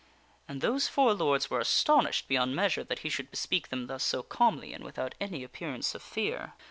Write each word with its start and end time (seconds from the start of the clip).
And 0.47 0.61
those 0.61 0.87
four 0.87 1.13
lords 1.13 1.51
were 1.51 1.59
astonished 1.59 2.27
beyond 2.27 2.55
measure 2.55 2.83
that 2.83 2.97
he 3.05 3.09
should 3.09 3.29
bespeak 3.29 3.67
them 3.69 3.85
thus 3.85 4.01
so 4.03 4.23
calmly 4.23 4.73
and 4.73 4.83
without 4.83 5.13
any 5.21 5.43
appearance 5.43 5.93
of 5.93 6.01
fear. 6.01 6.53